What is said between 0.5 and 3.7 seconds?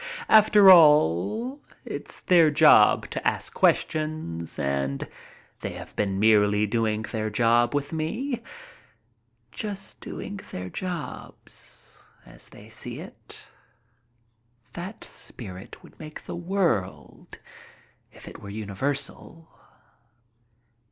all, it's their job to ask